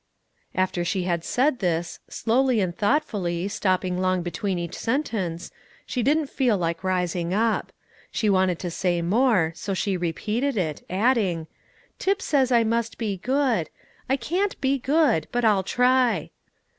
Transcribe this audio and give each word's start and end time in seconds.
After 0.55 0.83
she 0.83 1.03
had 1.03 1.23
said 1.23 1.59
this, 1.59 1.99
slowly 2.09 2.59
and 2.59 2.75
thoughtfully, 2.75 3.47
stopping 3.47 3.99
long 3.99 4.23
between 4.23 4.57
each 4.57 4.73
sentence, 4.73 5.51
she 5.85 6.01
didn't 6.01 6.25
feel 6.25 6.57
like 6.57 6.83
rising 6.83 7.35
up; 7.35 7.71
she 8.11 8.27
wanted 8.27 8.57
to 8.57 8.71
say 8.71 9.03
more, 9.03 9.53
so 9.55 9.75
she 9.75 9.95
repeated 9.95 10.57
it, 10.57 10.83
adding, 10.89 11.45
"Tip 11.99 12.19
says 12.19 12.51
I 12.51 12.63
must 12.63 12.97
be 12.97 13.17
good. 13.17 13.69
I 14.09 14.15
can't 14.17 14.59
be 14.59 14.79
good, 14.79 15.27
but 15.31 15.45
I'll 15.45 15.61
try." 15.61 16.31